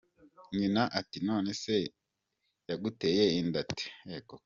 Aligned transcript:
Nyina 0.57 0.81
ati 0.99 1.17
”None 1.27 1.49
se 1.63 1.75
yaguteye 2.69 3.23
inda 3.39 3.59
ate?“. 3.63 3.85